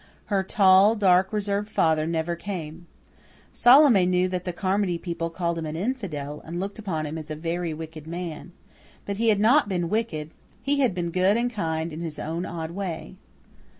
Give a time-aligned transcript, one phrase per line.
[0.33, 2.87] Her tall, dark, reserved father never came.
[3.53, 7.29] Salome knew that the Carmody people called him an infidel, and looked upon him as
[7.29, 8.51] a very wicked man.
[9.05, 10.31] But he had not been wicked;
[10.63, 13.17] he had been good and kind in his own odd way.